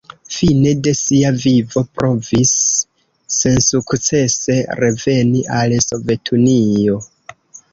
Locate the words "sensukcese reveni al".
3.41-5.77